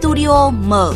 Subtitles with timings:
[0.00, 0.92] Studio mở.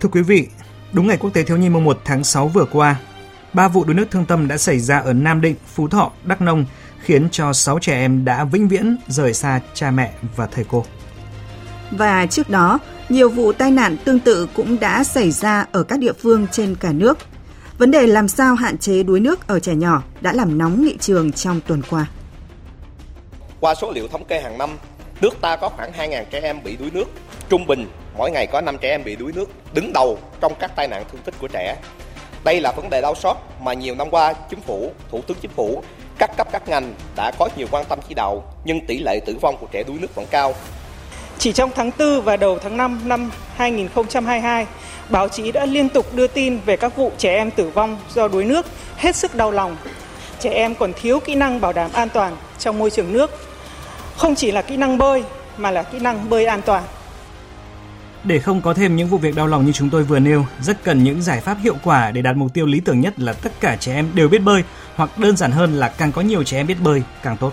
[0.00, 0.48] Thưa quý vị,
[0.92, 2.96] đúng ngày Quốc tế Thiếu nhi mùng 1 tháng 6 vừa qua,
[3.52, 6.40] ba vụ đuối nước thương tâm đã xảy ra ở Nam Định, Phú Thọ, Đắk
[6.40, 6.64] Nông,
[7.02, 10.84] khiến cho 6 trẻ em đã vĩnh viễn rời xa cha mẹ và thầy cô.
[11.90, 15.98] Và trước đó, nhiều vụ tai nạn tương tự cũng đã xảy ra ở các
[15.98, 17.18] địa phương trên cả nước.
[17.78, 20.96] Vấn đề làm sao hạn chế đuối nước ở trẻ nhỏ đã làm nóng nghị
[21.00, 22.06] trường trong tuần qua.
[23.60, 24.70] Qua số liệu thống kê hàng năm,
[25.20, 27.04] nước ta có khoảng 2.000 trẻ em bị đuối nước.
[27.48, 27.86] Trung bình,
[28.16, 31.04] mỗi ngày có 5 trẻ em bị đuối nước, đứng đầu trong các tai nạn
[31.12, 31.76] thương tích của trẻ.
[32.44, 35.50] Đây là vấn đề đau xót mà nhiều năm qua chính phủ, thủ tướng chính
[35.50, 35.82] phủ,
[36.18, 39.36] các cấp các ngành đã có nhiều quan tâm chỉ đạo, nhưng tỷ lệ tử
[39.40, 40.54] vong của trẻ đuối nước vẫn cao.
[41.38, 44.66] Chỉ trong tháng 4 và đầu tháng 5 năm 2022,
[45.08, 48.28] báo chí đã liên tục đưa tin về các vụ trẻ em tử vong do
[48.28, 48.66] đuối nước
[48.96, 49.76] hết sức đau lòng.
[50.40, 53.30] Trẻ em còn thiếu kỹ năng bảo đảm an toàn trong môi trường nước.
[54.16, 55.24] Không chỉ là kỹ năng bơi
[55.58, 56.84] mà là kỹ năng bơi an toàn.
[58.24, 60.84] Để không có thêm những vụ việc đau lòng như chúng tôi vừa nêu, rất
[60.84, 63.52] cần những giải pháp hiệu quả để đạt mục tiêu lý tưởng nhất là tất
[63.60, 64.62] cả trẻ em đều biết bơi
[64.96, 67.52] hoặc đơn giản hơn là càng có nhiều trẻ em biết bơi càng tốt.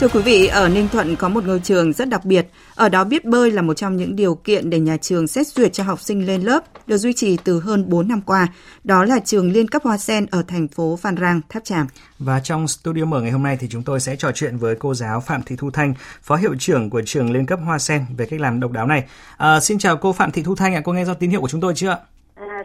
[0.00, 2.46] Thưa quý vị, ở Ninh Thuận có một ngôi trường rất đặc biệt.
[2.74, 5.72] Ở đó biết bơi là một trong những điều kiện để nhà trường xét duyệt
[5.72, 8.48] cho học sinh lên lớp, được duy trì từ hơn 4 năm qua.
[8.84, 11.86] Đó là trường liên cấp Hoa Sen ở thành phố Phan Rang, Tháp Tràm.
[12.18, 14.94] Và trong studio mở ngày hôm nay thì chúng tôi sẽ trò chuyện với cô
[14.94, 18.26] giáo Phạm Thị Thu Thanh, Phó Hiệu trưởng của trường liên cấp Hoa Sen về
[18.26, 19.04] cách làm độc đáo này.
[19.36, 21.48] À, xin chào cô Phạm Thị Thu Thanh ạ, cô nghe do tín hiệu của
[21.48, 21.98] chúng tôi chưa ạ?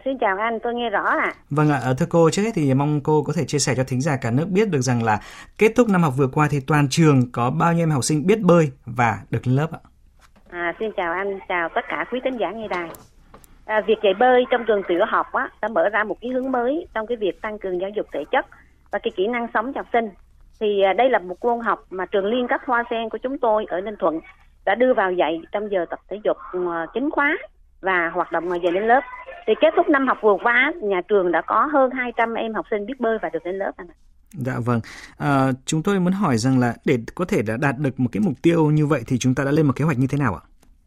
[0.04, 1.16] Xin chào anh, tôi nghe rõ ạ.
[1.20, 1.34] À.
[1.50, 4.00] Vâng ạ, thưa cô, trước hết thì mong cô có thể chia sẻ cho thính
[4.00, 5.20] giả cả nước biết được rằng là
[5.58, 8.26] kết thúc năm học vừa qua thì toàn trường có bao nhiêu em học sinh
[8.26, 9.80] biết bơi và được lên lớp ạ?
[10.50, 12.88] À, xin chào anh, chào tất cả quý tín giả nghe đài.
[13.64, 16.52] À, việc dạy bơi trong trường tiểu học á, đã mở ra một cái hướng
[16.52, 18.46] mới trong cái việc tăng cường giáo dục thể chất
[18.90, 20.08] và cái kỹ năng sống cho học sinh.
[20.60, 23.38] Thì à, đây là một môn học mà trường liên cấp Hoa Sen của chúng
[23.38, 24.20] tôi ở Ninh Thuận
[24.64, 27.36] đã đưa vào dạy trong giờ tập thể dục à, chính khóa
[27.80, 29.00] và hoạt động ngoài giờ đến lớp
[29.46, 32.66] thì kết thúc năm học vừa qua nhà trường đã có hơn 200 em học
[32.70, 33.96] sinh biết bơi và được đến lớp anh ạ.
[34.32, 34.80] Dạ vâng,
[35.18, 38.20] à, chúng tôi muốn hỏi rằng là để có thể đã đạt được một cái
[38.24, 40.34] mục tiêu như vậy thì chúng ta đã lên một kế hoạch như thế nào
[40.34, 40.42] ạ?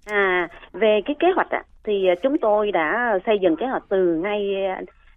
[0.06, 4.16] À, về cái kế hoạch ạ, thì chúng tôi đã xây dựng kế hoạch từ
[4.24, 4.56] ngay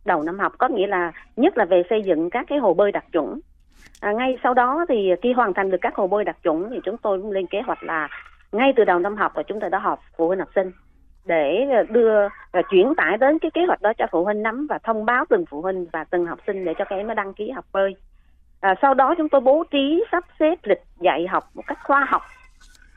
[0.04, 2.92] đầu năm học, có nghĩa là nhất là về xây dựng các cái hồ bơi
[2.92, 3.40] đặc chuẩn.
[4.00, 6.76] À, ngay sau đó thì khi hoàn thành được các hồ bơi đặc chuẩn thì
[6.84, 8.08] chúng tôi cũng lên kế hoạch là
[8.52, 10.70] ngay từ đầu năm học và chúng tôi đã họp phụ huynh học sinh
[11.26, 14.66] để ờ, đưa và chuyển tải đến cái kế hoạch đó cho phụ huynh nắm
[14.70, 17.14] và thông báo từng phụ huynh và từng học sinh để cho các em nó
[17.14, 17.96] đăng ký học bơi.
[18.60, 22.06] À, sau đó chúng tôi bố trí sắp xếp lịch dạy học một cách khoa
[22.08, 22.22] học,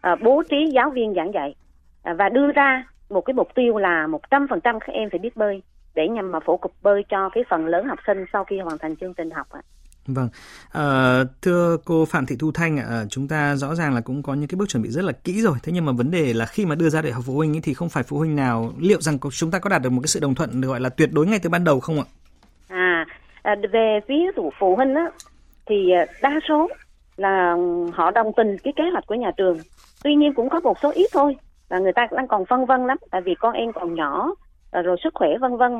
[0.01, 1.55] à, bố trí giáo viên giảng dạy
[2.03, 5.61] à, và đưa ra một cái mục tiêu là 100% các em phải biết bơi
[5.95, 8.77] để nhằm mà phổ cập bơi cho cái phần lớn học sinh sau khi hoàn
[8.77, 9.61] thành chương trình học À.
[10.13, 10.29] Vâng,
[10.71, 14.23] à, thưa cô Phạm Thị Thu Thanh ạ, à, chúng ta rõ ràng là cũng
[14.23, 15.57] có những cái bước chuẩn bị rất là kỹ rồi.
[15.63, 17.61] Thế nhưng mà vấn đề là khi mà đưa ra để học phụ huynh ấy,
[17.63, 20.07] thì không phải phụ huynh nào liệu rằng chúng ta có đạt được một cái
[20.07, 22.05] sự đồng thuận gọi là tuyệt đối ngay từ ban đầu không ạ?
[22.67, 23.05] À,
[23.41, 25.05] à về phía của phụ huynh á,
[25.69, 26.67] thì à, đa số
[27.17, 29.57] là ừ, họ đồng tình cái kế hoạch của nhà trường.
[30.03, 31.35] Tuy nhiên cũng có một số ít thôi
[31.69, 34.35] là người ta đang còn phân vân lắm, tại vì con em còn nhỏ,
[34.71, 35.71] à, rồi sức khỏe vân vân.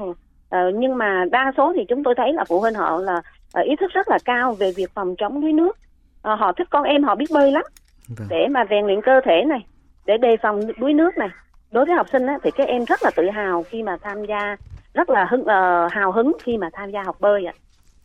[0.49, 3.21] À, nhưng mà đa số thì chúng tôi thấy là phụ huynh họ là
[3.59, 5.77] uh, ý thức rất là cao về việc phòng chống đuối nước
[6.33, 7.63] uh, họ thích con em họ biết bơi lắm
[8.07, 8.27] vâng.
[8.29, 9.65] để mà rèn luyện cơ thể này
[10.05, 11.29] để đề phòng đuối nước này
[11.71, 14.25] đối với học sinh á, thì các em rất là tự hào khi mà tham
[14.25, 14.55] gia
[14.93, 17.53] rất là hưng, uh, hào hứng khi mà tham gia học bơi ạ.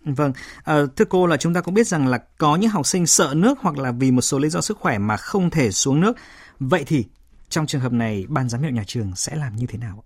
[0.05, 0.33] Vâng,
[0.65, 3.33] à, thưa cô là chúng ta cũng biết rằng là có những học sinh sợ
[3.37, 6.17] nước hoặc là vì một số lý do sức khỏe mà không thể xuống nước.
[6.61, 7.05] Vậy thì
[7.49, 10.03] trong trường hợp này ban giám hiệu nhà trường sẽ làm như thế nào?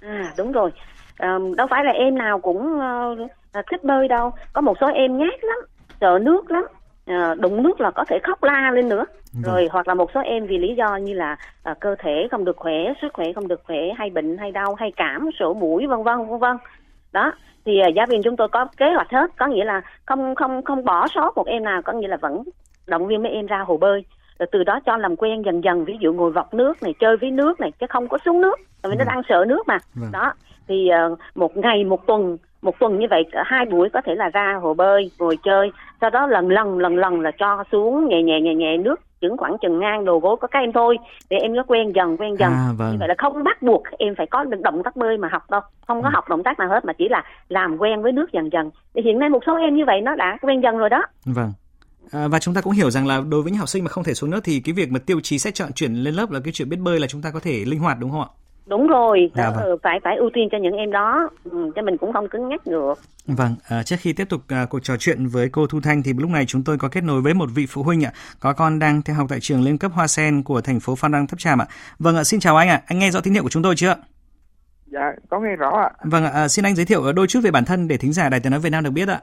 [0.00, 0.70] À đúng rồi,
[1.56, 3.30] đâu phải là em nào cũng uh,
[3.70, 4.32] thích bơi đâu.
[4.52, 5.58] Có một số em nhát lắm
[6.00, 6.64] sợ nước lắm.
[7.06, 9.04] À, đụng nước là có thể khóc la lên nữa.
[9.32, 9.42] Vâng.
[9.52, 12.44] rồi hoặc là một số em vì lý do như là à, cơ thể không
[12.44, 15.86] được khỏe sức khỏe không được khỏe hay bệnh hay đau hay cảm sổ mũi
[15.86, 16.56] vân vân vân vân.
[17.12, 17.32] Đó
[17.64, 19.30] thì à, giáo viên chúng tôi có kế hoạch hết.
[19.38, 22.42] Có nghĩa là không không không bỏ sót một em nào có nghĩa là vẫn
[22.86, 24.04] động viên mấy em ra hồ bơi.
[24.38, 27.16] Rồi từ đó cho làm quen dần dần ví dụ ngồi vọc nước này chơi
[27.16, 28.56] với nước này chứ không có xuống nước.
[28.82, 29.06] Tại vì vâng.
[29.06, 29.78] nó đang sợ nước mà.
[29.94, 30.12] Vâng.
[30.12, 30.32] đó
[30.72, 34.28] thì uh, một ngày một tuần một tuần như vậy hai buổi có thể là
[34.28, 35.70] ra hồ bơi ngồi chơi
[36.00, 39.36] sau đó lần lần lần lần là cho xuống nhẹ nhẹ nhẹ nhẹ nước chừng
[39.36, 40.98] khoảng chừng ngang đầu gối có các em thôi
[41.30, 42.92] để em nó quen dần quen dần à, vâng.
[42.92, 45.50] như vậy là không bắt buộc em phải có được động tác bơi mà học
[45.50, 46.12] đâu không có ừ.
[46.14, 49.02] học động tác nào hết mà chỉ là làm quen với nước dần dần thì
[49.02, 51.52] hiện nay một số em như vậy nó đã quen dần rồi đó vâng
[52.12, 54.04] À, và chúng ta cũng hiểu rằng là đối với những học sinh mà không
[54.04, 56.40] thể xuống nước thì cái việc mà tiêu chí xét chọn chuyển lên lớp là
[56.44, 58.28] cái chuyện biết bơi là chúng ta có thể linh hoạt đúng không ạ?
[58.72, 59.78] Đúng rồi dạ, vâng.
[59.82, 62.66] phải phải ưu tiên cho những em đó ừ, cho mình cũng không cứng nhắc
[62.66, 62.94] được
[63.26, 66.12] Vâng, à, trước khi tiếp tục à, cuộc trò chuyện với cô Thu Thanh thì
[66.18, 68.78] lúc này chúng tôi có kết nối với một vị phụ huynh ạ, có con
[68.78, 71.38] đang theo học tại trường liên cấp Hoa Sen của thành phố Phan Rang Tháp
[71.38, 71.66] Chàm ạ.
[71.98, 73.94] Vâng ạ, xin chào anh ạ, anh nghe rõ tín hiệu của chúng tôi chưa?
[74.86, 75.90] Dạ, có nghe rõ ạ.
[76.04, 78.28] Vâng ạ, à, xin anh giới thiệu đôi chút về bản thân để thính giả
[78.28, 79.20] Đài Tiếng nói Việt Nam được biết ạ.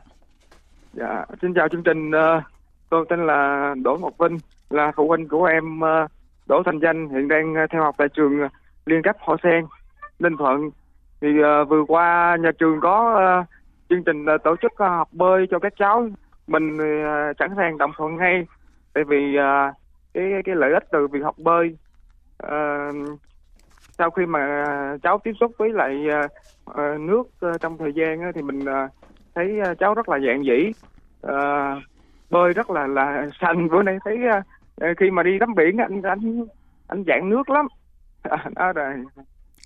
[0.93, 2.11] Dạ, xin chào chương trình.
[2.11, 2.41] Ờ,
[2.89, 4.37] tôi tên là Đỗ Ngọc Vinh,
[4.69, 6.07] là phụ huynh của em ờ,
[6.47, 8.39] Đỗ Thành Danh, hiện đang ờ, theo học tại trường
[8.89, 9.65] liên cấp Hoa Sen,
[10.19, 10.69] Ninh Thuận.
[11.21, 13.43] Thì ờ, vừa qua nhà trường có ờ,
[13.89, 16.09] chương trình ờ, tổ chức học bơi cho các cháu.
[16.47, 16.77] Mình
[17.39, 18.45] sẵn sàng đồng thuận ngay,
[18.93, 19.37] tại vì
[20.13, 21.77] cái cái lợi ích từ việc học bơi
[23.97, 24.65] sau khi mà
[25.03, 26.05] cháu tiếp xúc với lại
[26.99, 27.23] nước
[27.61, 28.59] trong thời gian thì mình
[29.35, 30.71] thấy cháu rất là dạng dĩ
[31.27, 31.83] uh,
[32.29, 36.01] bơi rất là là xanh bữa nay thấy uh, khi mà đi tắm biển anh
[36.01, 36.45] anh
[36.87, 37.67] anh dạng nước lắm
[38.55, 38.93] đó rồi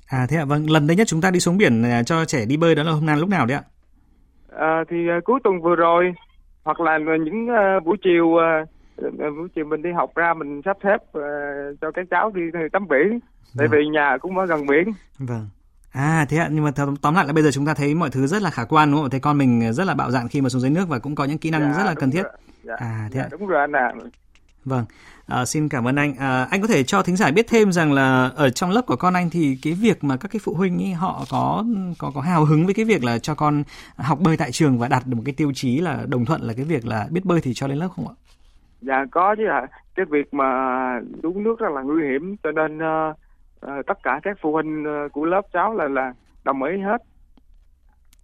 [0.07, 2.45] à thế ạ vâng lần đấy nhất chúng ta đi xuống biển à, cho trẻ
[2.45, 3.63] đi bơi đó là hôm nay lúc nào đấy ạ
[4.57, 6.13] à, thì uh, cuối tuần vừa rồi
[6.63, 8.39] hoặc là những uh, buổi chiều uh,
[9.19, 11.23] buổi chiều mình đi học ra mình sắp xếp uh,
[11.81, 12.41] cho các cháu đi
[12.71, 13.19] tắm biển
[13.57, 13.69] tại vâng.
[13.71, 15.47] vì nhà cũng ở gần biển vâng
[15.93, 16.71] À thế ạ, nhưng mà
[17.01, 19.01] tóm lại là bây giờ chúng ta thấy mọi thứ rất là khả quan đúng
[19.01, 19.09] không?
[19.09, 21.25] Thấy con mình rất là bạo dạn khi mà xuống dưới nước và cũng có
[21.25, 22.23] những kỹ năng dạ, rất là cần thiết.
[22.63, 23.27] Dạ, à thế dạ, ạ.
[23.31, 23.93] Đúng rồi anh ạ.
[24.03, 24.09] À.
[24.65, 24.85] Vâng,
[25.27, 26.15] à, xin cảm ơn anh.
[26.19, 28.95] À, anh có thể cho thính giả biết thêm rằng là ở trong lớp của
[28.95, 31.63] con anh thì cái việc mà các cái phụ huynh ấy họ có
[31.97, 33.63] có có hào hứng với cái việc là cho con
[33.95, 36.53] học bơi tại trường và đạt được một cái tiêu chí là đồng thuận là
[36.53, 38.15] cái việc là biết bơi thì cho lên lớp không ạ?
[38.81, 39.67] Dạ có chứ ạ.
[39.95, 40.49] Cái việc mà
[41.21, 43.15] đuối nước rất là nguy hiểm cho nên uh,
[43.65, 46.13] uh, tất cả các phụ huynh uh, của lớp cháu là là
[46.43, 47.03] đồng ý hết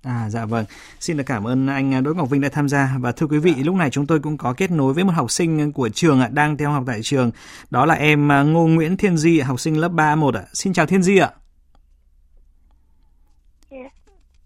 [0.03, 0.65] À dạ vâng,
[0.99, 2.89] xin được cảm ơn anh Đỗ Ngọc Vinh đã tham gia.
[2.99, 5.31] Và thưa quý vị, lúc này chúng tôi cũng có kết nối với một học
[5.31, 7.31] sinh của trường ạ, đang theo học tại trường,
[7.69, 10.43] đó là em à, Ngô Nguyễn Thiên Di, học sinh lớp 31 ạ.
[10.53, 11.29] Xin chào Thiên Di ạ.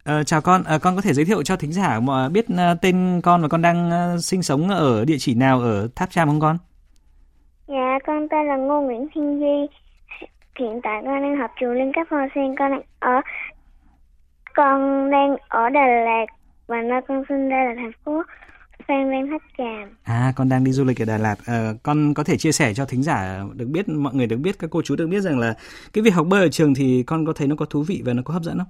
[0.03, 2.45] À, chào con, à, con có thể giới thiệu cho thính giả mà biết
[2.81, 3.91] tên con và con đang
[4.21, 6.57] sinh sống ở địa chỉ nào ở Tháp Cham không con?
[7.67, 9.77] Dạ, con tên là Ngô Nguyễn Thiên Di,
[10.59, 13.21] hiện tại con đang học trường Liên cấp Hoa Sen con đang ở
[14.53, 16.25] con đang ở Đà Lạt
[16.67, 18.23] và nơi con sinh ra là thành phố
[18.88, 19.97] Phan Rang Tháp Chàm.
[20.03, 21.35] À, con đang đi du lịch ở Đà Lạt.
[21.45, 24.55] À, con có thể chia sẻ cho thính giả được biết, mọi người được biết,
[24.59, 25.53] các cô chú được biết rằng là
[25.94, 28.13] cái việc học bơi ở trường thì con có thấy nó có thú vị và
[28.13, 28.67] nó có hấp dẫn không?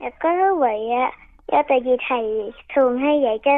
[0.00, 1.12] Dạ, có thú vị ạ.
[1.52, 3.50] Do tại vì thầy thường hay dạy cho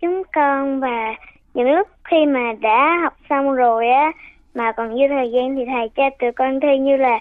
[0.00, 1.14] chúng con và
[1.54, 4.12] những lúc khi mà đã học xong rồi á
[4.54, 7.20] mà còn dư thời gian thì thầy cho tụi con thi như là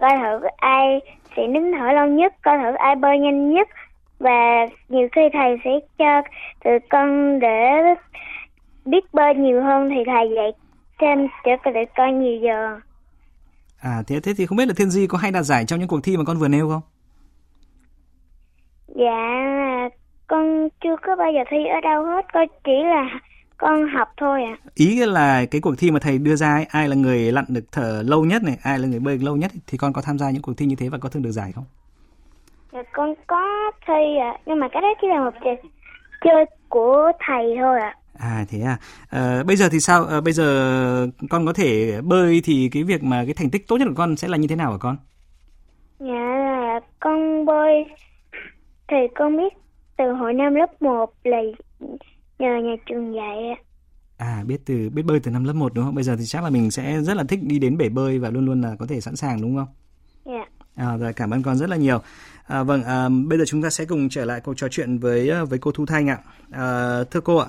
[0.00, 1.00] coi thử ai
[1.36, 3.68] sẽ nín thở lâu nhất coi thử ai bơi nhanh nhất.
[4.18, 6.22] Và nhiều khi thầy sẽ cho
[6.64, 7.72] tụi con để
[8.84, 10.52] biết bơi nhiều hơn thì thầy dạy
[10.98, 12.80] thêm cho tụi con nhiều giờ.
[13.80, 15.88] À thế thế thì không biết là thiên di có hay đạt giải trong những
[15.88, 16.82] cuộc thi mà con vừa nêu không?
[18.96, 19.88] Dạ
[20.26, 22.26] con chưa có bao giờ thi ở đâu hết.
[22.32, 23.20] Con chỉ là
[23.58, 24.56] con học thôi ạ.
[24.64, 24.70] À.
[24.74, 27.64] Ý là cái cuộc thi mà thầy đưa ra ấy, ai là người lặn được
[27.72, 30.30] thở lâu nhất này, ai là người bơi lâu nhất thì con có tham gia
[30.30, 31.64] những cuộc thi như thế và có thường được giải không?
[32.72, 35.50] Dạ, con có thi ạ, à, nhưng mà cái đó chỉ là một trò
[36.24, 37.88] chơi của thầy thôi ạ.
[37.88, 38.04] À.
[38.18, 38.78] À thế à.
[39.10, 40.06] à bây giờ thì sao?
[40.06, 43.76] À, bây giờ con có thể bơi thì cái việc mà cái thành tích tốt
[43.76, 44.96] nhất của con sẽ là như thế nào hả con?
[45.98, 47.84] Dạ là con bơi
[48.88, 49.52] thì con biết
[49.96, 51.38] từ hồi năm lớp 1 là
[52.38, 53.58] nhờ nhà trường dạy ạ.
[54.16, 55.94] À biết từ biết bơi từ năm lớp 1 đúng không?
[55.94, 58.30] Bây giờ thì chắc là mình sẽ rất là thích đi đến bể bơi và
[58.30, 59.68] luôn luôn là có thể sẵn sàng đúng không?
[60.24, 60.44] Dạ.
[60.74, 62.02] À, rồi cảm ơn con rất là nhiều.
[62.46, 65.30] À, vâng, à, bây giờ chúng ta sẽ cùng trở lại cuộc trò chuyện với
[65.30, 66.18] à, với cô Thu Thanh ạ.
[66.50, 67.48] À, thưa cô ạ,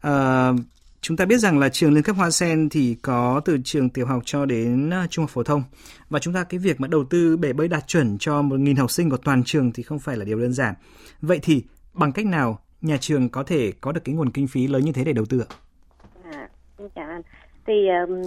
[0.00, 0.52] à,
[1.00, 4.06] chúng ta biết rằng là trường liên cấp Hoa Sen thì có từ trường tiểu
[4.06, 5.62] học cho đến à, trung học phổ thông
[6.10, 8.90] và chúng ta cái việc mà đầu tư bể bơi đạt chuẩn cho 1.000 học
[8.90, 10.74] sinh của toàn trường thì không phải là điều đơn giản.
[11.20, 14.66] Vậy thì bằng cách nào nhà trường có thể có được cái nguồn kinh phí
[14.66, 15.48] lớn như thế để đầu tư ạ?
[16.32, 17.22] À, xin chào anh.
[17.66, 18.22] Thì um,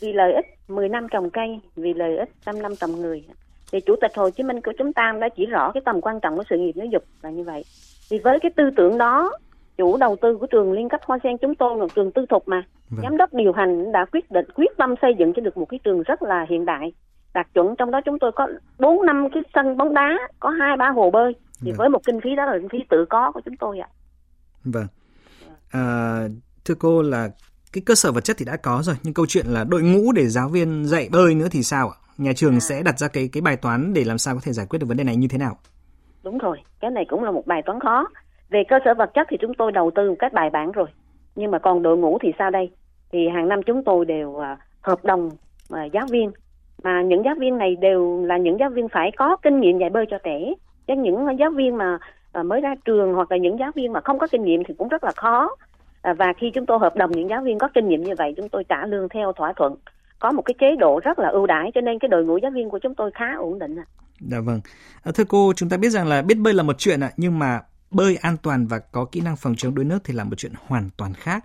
[0.00, 3.24] vì lợi ích 10 năm trồng cây, vì lợi ích trăm năm trồng người.
[3.72, 6.20] Thì Chủ tịch Hồ Chí Minh của chúng ta đã chỉ rõ cái tầm quan
[6.20, 7.64] trọng của sự nghiệp giáo dục là như vậy.
[8.10, 9.32] Thì với cái tư tưởng đó,
[9.76, 12.48] chủ đầu tư của trường liên cấp Hoa Sen chúng tôi là trường tư thục
[12.48, 12.62] mà.
[12.90, 13.00] Vâng.
[13.02, 15.80] Giám đốc điều hành đã quyết định quyết tâm xây dựng cho được một cái
[15.84, 16.92] trường rất là hiện đại
[17.34, 20.76] đạt chuẩn trong đó chúng tôi có bốn năm cái sân bóng đá có hai
[20.76, 21.78] ba hồ bơi thì vâng.
[21.78, 23.88] với một kinh phí đó là kinh phí tự có của chúng tôi ạ.
[24.64, 24.86] Vâng.
[25.70, 26.18] À,
[26.64, 27.28] thưa cô là
[27.72, 30.12] cái cơ sở vật chất thì đã có rồi nhưng câu chuyện là đội ngũ
[30.12, 31.96] để giáo viên dạy bơi nữa thì sao ạ?
[32.18, 32.60] Nhà trường à.
[32.60, 34.86] sẽ đặt ra cái cái bài toán để làm sao có thể giải quyết được
[34.86, 35.56] vấn đề này như thế nào?
[36.22, 38.06] Đúng rồi cái này cũng là một bài toán khó.
[38.50, 40.86] Về cơ sở vật chất thì chúng tôi đầu tư một cách bài bản rồi.
[41.36, 42.70] Nhưng mà còn đội ngũ thì sao đây?
[43.12, 44.44] Thì hàng năm chúng tôi đều uh,
[44.80, 46.30] hợp đồng uh, giáo viên.
[46.82, 49.90] Mà những giáo viên này đều là những giáo viên phải có kinh nghiệm dạy
[49.90, 50.54] bơi cho trẻ
[50.90, 51.98] cho những giáo viên mà
[52.32, 54.74] à, mới ra trường hoặc là những giáo viên mà không có kinh nghiệm thì
[54.78, 55.56] cũng rất là khó
[56.02, 58.34] à, và khi chúng tôi hợp đồng những giáo viên có kinh nghiệm như vậy
[58.36, 59.74] chúng tôi trả lương theo thỏa thuận
[60.18, 62.50] có một cái chế độ rất là ưu đãi cho nên cái đội ngũ giáo
[62.50, 63.84] viên của chúng tôi khá ổn định ạ.
[64.20, 64.60] Dạ vâng.
[65.02, 67.38] À, thưa cô, chúng ta biết rằng là biết bơi là một chuyện ạ, nhưng
[67.38, 70.34] mà bơi an toàn và có kỹ năng phòng chống đuối nước thì là một
[70.36, 71.44] chuyện hoàn toàn khác.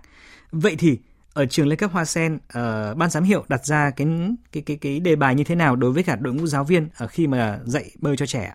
[0.52, 0.98] Vậy thì
[1.34, 4.06] ở trường Lê Cấp Hoa Sen, uh, ban giám hiệu đặt ra cái
[4.52, 6.88] cái cái cái đề bài như thế nào đối với cả đội ngũ giáo viên
[6.98, 8.54] ở khi mà dạy bơi cho trẻ?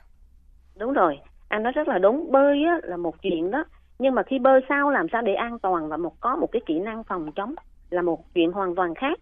[0.82, 2.32] Đúng rồi, anh nói rất là đúng.
[2.32, 3.64] Bơi á, là một chuyện đó,
[4.00, 6.62] nhưng mà khi bơi sao làm sao để an toàn và một có một cái
[6.66, 7.56] kỹ năng phòng chống
[7.90, 9.20] là một chuyện hoàn toàn khác.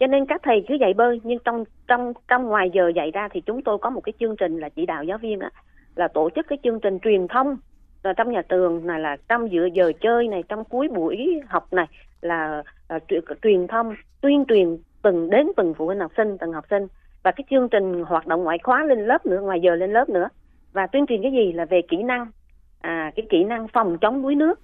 [0.00, 3.28] Cho nên các thầy cứ dạy bơi nhưng trong trong trong ngoài giờ dạy ra
[3.32, 5.50] thì chúng tôi có một cái chương trình là chỉ đạo giáo viên á
[5.94, 7.56] là tổ chức cái chương trình truyền thông
[8.02, 11.72] là trong nhà trường này là trong giữa giờ chơi này trong cuối buổi học
[11.72, 11.86] này
[12.20, 16.52] là ờ, là truyền thông tuyên truyền từng đến từng phụ huynh học sinh từng
[16.52, 16.86] học sinh
[17.22, 20.08] và cái chương trình hoạt động ngoại khóa lên lớp nữa ngoài giờ lên lớp
[20.08, 20.28] nữa
[20.72, 22.30] và tuyên truyền cái gì là về kỹ năng
[22.80, 24.60] à cái kỹ năng phòng chống đuối nước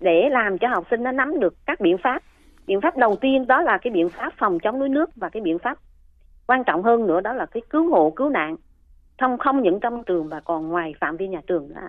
[0.00, 2.22] để làm cho học sinh nó nắm được các biện pháp.
[2.66, 5.42] Biện pháp đầu tiên đó là cái biện pháp phòng chống đuối nước và cái
[5.42, 5.78] biện pháp
[6.46, 8.56] quan trọng hơn nữa đó là cái cứu hộ cứu nạn
[9.20, 11.80] không không những trong trường mà còn ngoài phạm vi nhà trường nữa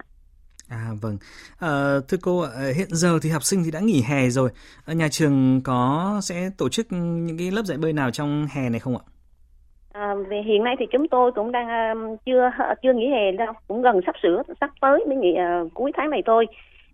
[0.69, 1.17] À vâng,
[1.59, 4.49] à, thưa cô ờ, hiện giờ thì học sinh thì đã nghỉ hè rồi,
[4.85, 8.69] ờ, nhà trường có sẽ tổ chức những cái lớp dạy bơi nào trong hè
[8.69, 9.03] này không ạ?
[9.99, 11.67] À, về hiện nay thì chúng tôi cũng đang
[12.13, 12.51] uh, chưa
[12.81, 15.35] chưa nghỉ hè đâu, cũng gần sắp sửa sắp tới mới nghỉ
[15.65, 16.45] uh, cuối tháng này thôi.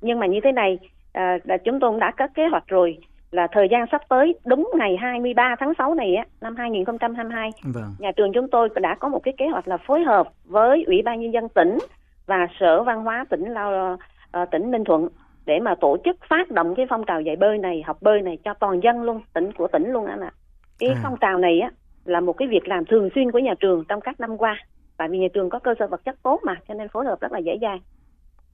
[0.01, 0.79] Nhưng mà như thế này,
[1.17, 2.97] uh, chúng tôi cũng đã có kế hoạch rồi
[3.31, 7.95] là thời gian sắp tới đúng ngày 23 tháng 6 này á năm 2022 vâng.
[7.99, 11.01] nhà trường chúng tôi đã có một cái kế hoạch là phối hợp với ủy
[11.05, 11.77] ban nhân dân tỉnh
[12.25, 13.97] và sở văn hóa tỉnh lao
[14.41, 15.07] uh, tỉnh Ninh Thuận
[15.45, 18.37] để mà tổ chức phát động cái phong trào dạy bơi này học bơi này
[18.43, 20.31] cho toàn dân luôn tỉnh của tỉnh luôn anh ạ
[20.79, 20.99] cái à.
[21.03, 21.69] phong trào này á
[22.05, 24.57] là một cái việc làm thường xuyên của nhà trường trong các năm qua
[24.97, 27.21] tại vì nhà trường có cơ sở vật chất tốt mà cho nên phối hợp
[27.21, 27.79] rất là dễ dàng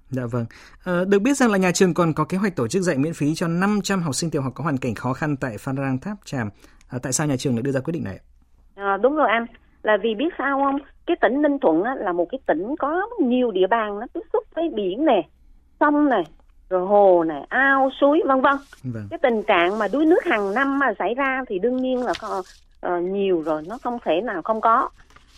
[0.09, 0.45] Dạ vâng.
[0.85, 3.13] À, được biết rằng là nhà trường còn có kế hoạch tổ chức dạy miễn
[3.13, 5.99] phí cho 500 học sinh tiểu học có hoàn cảnh khó khăn tại Phan Rang
[5.99, 6.49] Tháp Chàm.
[6.89, 8.19] À, tại sao nhà trường lại đưa ra quyết định này?
[8.75, 9.45] À, đúng rồi anh.
[9.83, 10.79] Là vì biết sao không?
[11.05, 14.21] Cái tỉnh Ninh Thuận á, là một cái tỉnh có nhiều địa bàn nó tiếp
[14.33, 15.21] xúc với biển nè,
[15.79, 16.23] sông này,
[16.69, 18.55] rồi hồ này, ao, suối, vân vân.
[18.83, 19.07] Vâng.
[19.09, 22.13] Cái tình trạng mà đuối nước hàng năm mà xảy ra thì đương nhiên là
[22.87, 24.89] uh, nhiều rồi, nó không thể nào không có.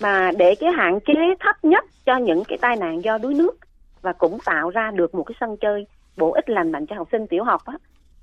[0.01, 3.57] Mà để cái hạn chế thấp nhất cho những cái tai nạn do đuối nước
[4.01, 7.07] và cũng tạo ra được một cái sân chơi bổ ích lành mạnh cho học
[7.11, 7.73] sinh tiểu học á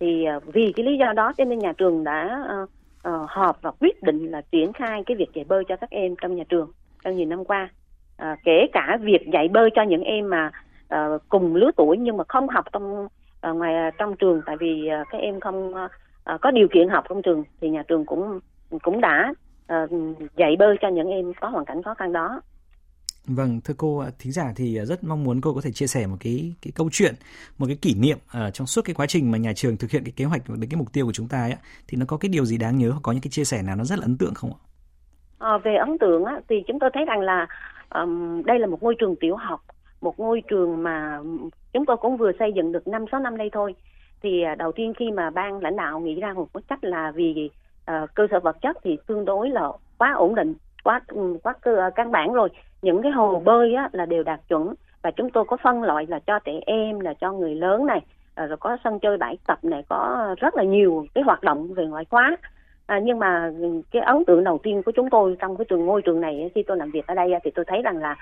[0.00, 2.70] thì uh, vì cái lý do đó cho nên nhà trường đã uh,
[3.08, 6.14] uh, họp và quyết định là triển khai cái việc dạy bơi cho các em
[6.22, 6.72] trong nhà trường
[7.04, 7.68] trong nhiều năm qua
[8.22, 10.50] uh, kể cả việc dạy bơi cho những em mà
[10.94, 13.04] uh, cùng lứa tuổi nhưng mà không học trong
[13.50, 17.04] uh, ngoài trong trường tại vì uh, các em không uh, có điều kiện học
[17.08, 18.40] trong trường thì nhà trường cũng
[18.82, 19.32] cũng đã
[19.72, 19.90] uh,
[20.36, 22.40] dạy bơi cho những em có hoàn cảnh khó khăn đó
[23.28, 26.16] Vâng, thưa cô, thính giả thì rất mong muốn cô có thể chia sẻ một
[26.20, 27.14] cái cái câu chuyện,
[27.58, 30.04] một cái kỷ niệm ở trong suốt cái quá trình mà nhà trường thực hiện
[30.04, 31.56] cái kế hoạch đến cái mục tiêu của chúng ta ấy,
[31.88, 33.76] thì nó có cái điều gì đáng nhớ hoặc có những cái chia sẻ nào
[33.76, 34.60] nó rất là ấn tượng không ạ?
[35.38, 37.46] À, về ấn tượng á, thì chúng tôi thấy rằng là
[37.94, 39.60] um, đây là một ngôi trường tiểu học,
[40.00, 41.18] một ngôi trường mà
[41.72, 43.74] chúng tôi cũng vừa xây dựng được năm sáu năm đây thôi.
[44.22, 47.50] Thì uh, đầu tiên khi mà ban lãnh đạo nghĩ ra một cách là vì
[47.90, 49.68] uh, cơ sở vật chất thì tương đối là
[49.98, 50.54] quá ổn định,
[50.84, 52.48] quá ừ, quá cơ, ờ, căn bản rồi.
[52.82, 56.06] Những cái hồ bơi á, là đều đạt chuẩn và chúng tôi có phân loại
[56.08, 58.00] là cho trẻ em là cho người lớn này
[58.34, 61.74] ờ, rồi có sân chơi bãi tập này có rất là nhiều cái hoạt động
[61.74, 62.36] về ngoại khóa.
[62.86, 65.86] À, nhưng mà ừ, cái ấn tượng đầu tiên của chúng tôi trong cái trường
[65.86, 68.16] ngôi trường này khi tôi làm việc ở đây thì tôi thấy rằng là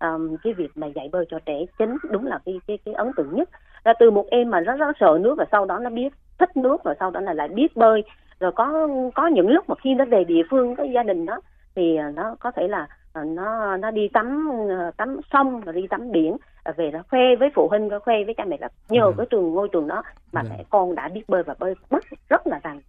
[0.00, 3.12] um, cái việc mà dạy bơi cho trẻ chính đúng là cái cái cái ấn
[3.16, 3.48] tượng nhất.
[3.84, 6.56] Là từ một em mà rất rất sợ nước và sau đó nó biết thích
[6.56, 8.02] nước và sau đó là lại biết bơi
[8.40, 11.40] rồi có có những lúc mà khi nó về địa phương cái gia đình đó
[11.74, 15.80] thì nó có thể là Ờ, nó nó đi tắm ờ, tắm sông rồi đi
[15.90, 19.04] tắm biển ờ, về nó khoe với phụ huynh khoe với cha mẹ là nhờ
[19.04, 19.12] ừ.
[19.16, 22.46] cái trường ngôi trường đó mà mẹ con đã biết bơi và bơi rất rất
[22.46, 22.80] là rằng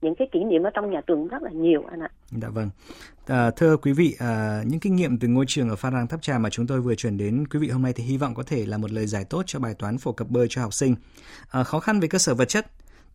[0.00, 2.08] những cái kỷ niệm ở trong nhà trường rất là nhiều anh ạ.
[2.30, 2.70] Dạ vâng.
[3.26, 6.22] À, thưa quý vị, à, những kinh nghiệm từ ngôi trường ở Phan Rang Tháp
[6.22, 8.42] Tràm mà chúng tôi vừa chuyển đến quý vị hôm nay thì hy vọng có
[8.46, 10.94] thể là một lời giải tốt cho bài toán phổ cập bơi cho học sinh.
[11.50, 12.66] À, khó khăn về cơ sở vật chất,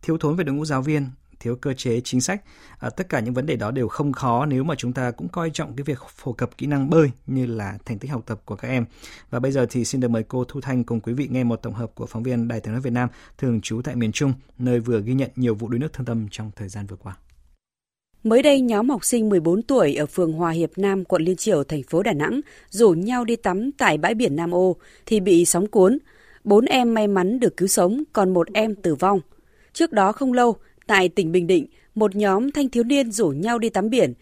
[0.02, 1.06] thiếu thốn về đội ngũ giáo viên,
[1.40, 2.42] thiếu cơ chế chính sách
[2.78, 5.28] à, tất cả những vấn đề đó đều không khó nếu mà chúng ta cũng
[5.28, 8.40] coi trọng cái việc phổ cập kỹ năng bơi như là thành tích học tập
[8.44, 8.84] của các em
[9.30, 11.56] và bây giờ thì xin được mời cô Thu Thanh cùng quý vị nghe một
[11.56, 14.32] tổng hợp của phóng viên Đài tiếng nói Việt Nam thường trú tại miền Trung
[14.58, 17.16] nơi vừa ghi nhận nhiều vụ đuối nước thương tâm trong thời gian vừa qua.
[18.26, 21.64] Mới đây, nhóm học sinh 14 tuổi ở phường Hòa Hiệp Nam, quận Liên Triểu,
[21.64, 22.40] thành phố Đà Nẵng
[22.70, 24.76] rủ nhau đi tắm tại bãi biển Nam Ô
[25.06, 25.98] thì bị sóng cuốn.
[26.44, 29.20] Bốn em may mắn được cứu sống, còn một em tử vong.
[29.72, 33.58] Trước đó không lâu, Tại tỉnh Bình Định, một nhóm thanh thiếu niên rủ nhau
[33.58, 34.14] đi tắm biển.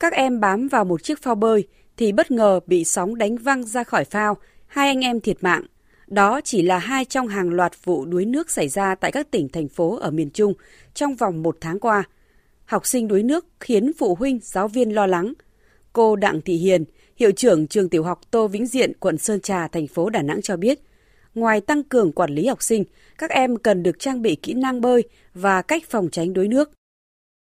[0.00, 3.64] Các em bám vào một chiếc phao bơi thì bất ngờ bị sóng đánh văng
[3.64, 4.36] ra khỏi phao,
[4.66, 5.62] hai anh em thiệt mạng.
[6.06, 9.48] Đó chỉ là hai trong hàng loạt vụ đuối nước xảy ra tại các tỉnh,
[9.48, 10.54] thành phố ở miền Trung
[10.94, 12.04] trong vòng một tháng qua.
[12.64, 15.32] Học sinh đuối nước khiến phụ huynh, giáo viên lo lắng.
[15.92, 16.84] Cô Đặng Thị Hiền,
[17.16, 20.42] hiệu trưởng trường tiểu học Tô Vĩnh Diện, quận Sơn Trà, thành phố Đà Nẵng
[20.42, 20.80] cho biết,
[21.34, 22.84] ngoài tăng cường quản lý học sinh,
[23.18, 25.02] các em cần được trang bị kỹ năng bơi
[25.34, 26.70] và cách phòng tránh đuối nước.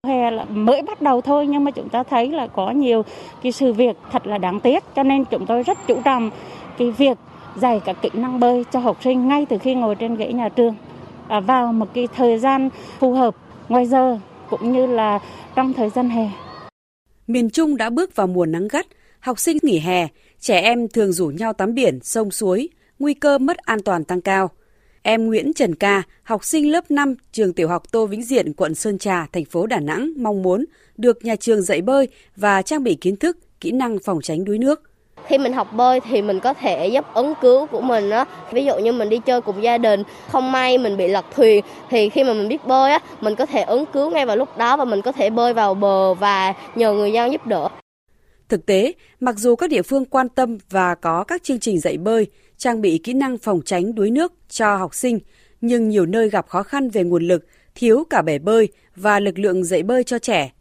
[0.06, 3.02] Hè là mới bắt đầu thôi nhưng mà chúng ta thấy là có nhiều
[3.42, 6.30] cái sự việc thật là đáng tiếc cho nên chúng tôi rất chú trọng
[6.78, 7.18] cái việc
[7.56, 10.48] dạy các kỹ năng bơi cho học sinh ngay từ khi ngồi trên ghế nhà
[10.48, 10.74] trường
[11.28, 13.36] à, vào một cái thời gian phù hợp
[13.68, 14.18] ngoài giờ
[14.50, 15.18] cũng như là
[15.54, 16.30] trong thời gian hè.
[17.26, 18.86] Miền Trung đã bước vào mùa nắng gắt,
[19.20, 20.06] học sinh nghỉ hè,
[20.40, 24.20] trẻ em thường rủ nhau tắm biển, sông suối, nguy cơ mất an toàn tăng
[24.20, 24.50] cao.
[25.02, 28.74] Em Nguyễn Trần Ca, học sinh lớp 5 trường tiểu học Tô Vĩnh Diện, quận
[28.74, 30.64] Sơn Trà, thành phố Đà Nẵng mong muốn
[30.96, 34.58] được nhà trường dạy bơi và trang bị kiến thức, kỹ năng phòng tránh đuối
[34.58, 34.82] nước.
[35.26, 38.24] Khi mình học bơi thì mình có thể giúp ứng cứu của mình á.
[38.52, 41.64] Ví dụ như mình đi chơi cùng gia đình, không may mình bị lật thuyền
[41.90, 44.58] thì khi mà mình biết bơi á, mình có thể ứng cứu ngay vào lúc
[44.58, 47.68] đó và mình có thể bơi vào bờ và nhờ người dân giúp đỡ.
[48.48, 51.96] Thực tế, mặc dù các địa phương quan tâm và có các chương trình dạy
[51.96, 52.26] bơi,
[52.58, 55.20] trang bị kỹ năng phòng tránh đuối nước cho học sinh,
[55.60, 59.38] nhưng nhiều nơi gặp khó khăn về nguồn lực, thiếu cả bể bơi và lực
[59.38, 60.52] lượng dạy bơi cho trẻ.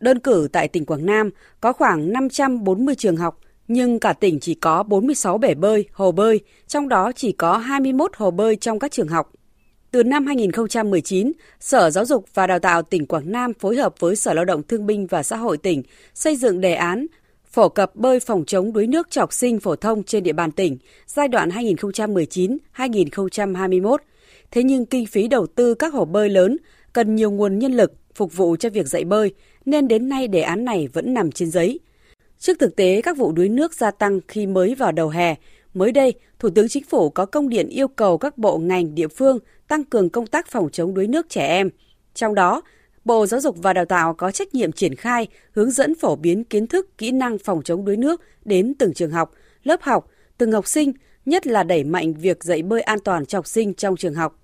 [0.00, 1.30] Đơn cử tại tỉnh Quảng Nam
[1.60, 6.40] có khoảng 540 trường học, nhưng cả tỉnh chỉ có 46 bể bơi, hồ bơi,
[6.66, 9.32] trong đó chỉ có 21 hồ bơi trong các trường học.
[9.90, 14.16] Từ năm 2019, Sở Giáo dục và Đào tạo tỉnh Quảng Nam phối hợp với
[14.16, 15.82] Sở Lao động Thương binh và Xã hội tỉnh
[16.14, 17.06] xây dựng đề án
[17.52, 20.52] phổ cập bơi phòng chống đuối nước cho học sinh phổ thông trên địa bàn
[20.52, 23.96] tỉnh giai đoạn 2019-2021.
[24.50, 26.56] Thế nhưng kinh phí đầu tư các hồ bơi lớn
[26.92, 30.40] cần nhiều nguồn nhân lực phục vụ cho việc dạy bơi, nên đến nay đề
[30.40, 31.80] án này vẫn nằm trên giấy.
[32.38, 35.34] Trước thực tế các vụ đuối nước gia tăng khi mới vào đầu hè,
[35.74, 39.08] mới đây, Thủ tướng Chính phủ có công điện yêu cầu các bộ ngành địa
[39.08, 41.70] phương tăng cường công tác phòng chống đuối nước trẻ em.
[42.14, 42.62] Trong đó,
[43.04, 46.44] Bộ Giáo dục và Đào tạo có trách nhiệm triển khai, hướng dẫn phổ biến
[46.44, 49.30] kiến thức, kỹ năng phòng chống đuối nước đến từng trường học,
[49.62, 50.06] lớp học,
[50.38, 50.92] từng học sinh,
[51.26, 54.38] nhất là đẩy mạnh việc dạy bơi an toàn cho học sinh trong trường học.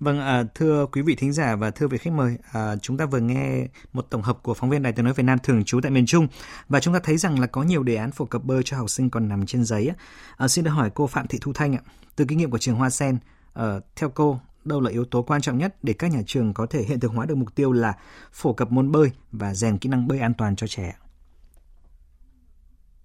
[0.00, 3.04] Vâng, à, thưa quý vị thính giả và thưa vị khách mời, à, chúng ta
[3.04, 5.80] vừa nghe một tổng hợp của phóng viên Đài tiếng nói Việt Nam thường trú
[5.80, 6.28] tại miền Trung
[6.68, 8.90] và chúng ta thấy rằng là có nhiều đề án phổ cập bơi cho học
[8.90, 9.90] sinh còn nằm trên giấy.
[10.36, 11.80] À, xin được hỏi cô Phạm Thị Thu Thanh ạ,
[12.16, 13.18] từ kinh nghiệm của trường Hoa Sen,
[13.54, 16.66] à, theo cô đâu là yếu tố quan trọng nhất để các nhà trường có
[16.70, 17.94] thể hiện thực hóa được mục tiêu là
[18.32, 20.94] phổ cập môn bơi và rèn kỹ năng bơi an toàn cho trẻ?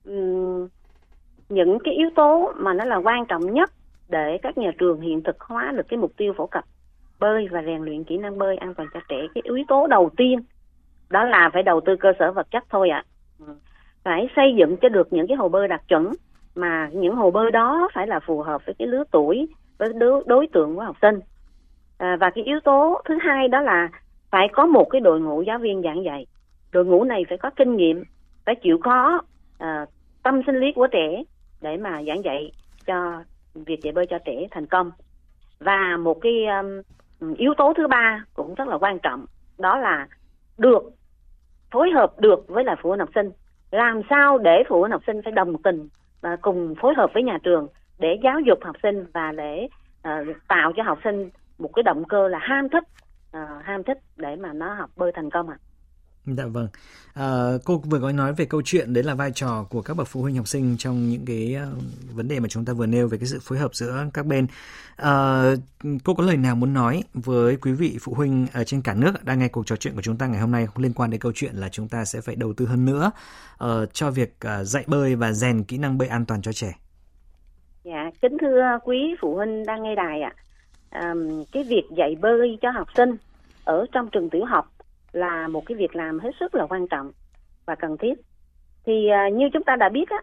[0.03, 0.67] Ừ,
[1.49, 3.71] những cái yếu tố mà nó là quan trọng nhất
[4.09, 6.63] để các nhà trường hiện thực hóa được cái mục tiêu phổ cập
[7.19, 10.09] bơi và rèn luyện kỹ năng bơi an toàn cho trẻ cái yếu tố đầu
[10.17, 10.39] tiên
[11.09, 13.03] đó là phải đầu tư cơ sở vật chất thôi ạ
[13.47, 13.53] à.
[14.03, 16.11] phải xây dựng cho được những cái hồ bơi đạt chuẩn
[16.55, 20.23] mà những hồ bơi đó phải là phù hợp với cái lứa tuổi với đối,
[20.25, 21.19] đối tượng của học sinh
[21.97, 23.89] à, và cái yếu tố thứ hai đó là
[24.29, 26.25] phải có một cái đội ngũ giáo viên giảng dạy.
[26.71, 28.03] Đội ngũ này phải có kinh nghiệm
[28.45, 29.21] phải chịu khó
[29.59, 29.85] à,
[30.23, 31.23] tâm sinh lý của trẻ
[31.61, 32.51] để mà giảng dạy
[32.85, 34.91] cho việc dạy bơi cho trẻ thành công.
[35.59, 39.25] Và một cái um, yếu tố thứ ba cũng rất là quan trọng
[39.57, 40.07] đó là
[40.57, 40.83] được
[41.71, 43.31] phối hợp được với là phụ huynh học sinh.
[43.71, 45.87] Làm sao để phụ huynh học sinh phải đồng tình
[46.21, 47.67] và cùng phối hợp với nhà trường
[47.99, 49.67] để giáo dục học sinh và để
[50.07, 52.83] uh, tạo cho học sinh một cái động cơ là ham thích
[53.37, 55.57] uh, ham thích để mà nó học bơi thành công ạ.
[55.61, 55.63] À.
[56.27, 56.67] Dạ vâng.
[57.13, 60.07] À, cô vừa có nói về câu chuyện đấy là vai trò của các bậc
[60.07, 61.83] phụ huynh học sinh trong những cái uh,
[62.15, 64.47] vấn đề mà chúng ta vừa nêu về cái sự phối hợp giữa các bên.
[64.95, 65.43] À,
[66.03, 69.23] cô có lời nào muốn nói với quý vị phụ huynh ở trên cả nước
[69.23, 71.31] đang nghe cuộc trò chuyện của chúng ta ngày hôm nay liên quan đến câu
[71.35, 73.11] chuyện là chúng ta sẽ phải đầu tư hơn nữa
[73.63, 76.73] uh, cho việc uh, dạy bơi và rèn kỹ năng bơi an toàn cho trẻ.
[77.83, 80.33] Dạ, kính thưa quý phụ huynh đang nghe đài ạ.
[80.35, 80.41] À,
[81.51, 83.15] cái việc dạy bơi cho học sinh
[83.65, 84.65] ở trong trường tiểu học
[85.11, 87.11] là một cái việc làm hết sức là quan trọng
[87.65, 88.13] và cần thiết.
[88.85, 90.17] Thì uh, như chúng ta đã biết á,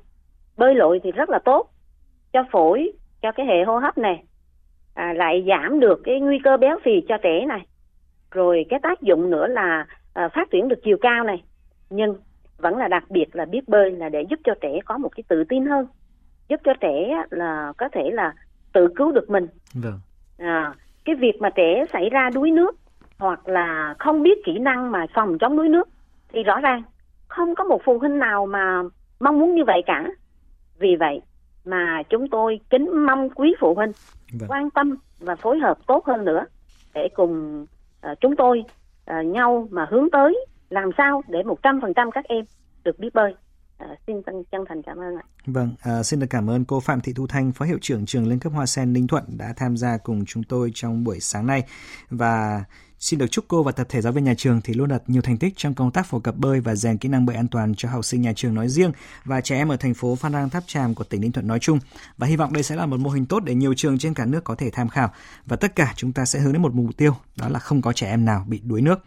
[0.57, 1.71] bơi lội thì rất là tốt
[2.33, 4.25] cho phổi, cho cái hệ hô hấp này,
[4.95, 7.67] à, lại giảm được cái nguy cơ béo phì cho trẻ này.
[8.31, 11.43] Rồi cái tác dụng nữa là à, phát triển được chiều cao này.
[11.91, 12.17] Nhưng
[12.59, 15.25] vẫn là đặc biệt là biết bơi là để giúp cho trẻ có một cái
[15.29, 15.87] tự tin hơn,
[16.49, 18.35] giúp cho trẻ là có thể là
[18.73, 19.47] tự cứu được mình.
[19.75, 20.01] Vâng.
[20.39, 22.77] À, cái việc mà trẻ xảy ra đuối nước
[23.19, 25.89] hoặc là không biết kỹ năng mà phòng chống đuối nước
[26.33, 26.83] thì rõ ràng
[27.29, 28.83] không có một phụ huynh nào mà
[29.21, 30.07] mong muốn như vậy cả
[30.79, 31.23] vì vậy
[31.65, 33.93] mà chúng tôi kính mong quý phụ huynh
[34.41, 34.49] vâng.
[34.51, 36.45] quan tâm và phối hợp tốt hơn nữa
[36.95, 37.67] để cùng
[38.11, 38.65] uh, chúng tôi
[39.11, 42.45] uh, nhau mà hướng tới làm sao để 100% các em
[42.85, 43.35] được biết bơi.
[43.89, 44.17] À, xin
[44.53, 45.23] chân thành cảm ơn ạ.
[45.47, 48.29] Vâng, à, xin được cảm ơn cô Phạm Thị Thu Thanh, Phó Hiệu trưởng trường
[48.29, 51.47] Liên cấp Hoa Sen Ninh Thuận đã tham gia cùng chúng tôi trong buổi sáng
[51.47, 51.63] nay
[52.11, 52.65] và
[53.03, 55.23] Xin được chúc cô và tập thể giáo viên nhà trường thì luôn đạt nhiều
[55.23, 57.75] thành tích trong công tác phổ cập bơi và rèn kỹ năng bơi an toàn
[57.75, 58.93] cho học sinh nhà trường nói riêng
[59.25, 61.59] và trẻ em ở thành phố Phan Rang Tháp tràm của tỉnh Ninh Thuận nói
[61.59, 61.79] chung.
[62.19, 64.27] Và hy vọng đây sẽ là một mô hình tốt để nhiều trường trên cả
[64.27, 65.11] nước có thể tham khảo
[65.47, 67.93] và tất cả chúng ta sẽ hướng đến một mục tiêu đó là không có
[67.93, 69.05] trẻ em nào bị đuối nước.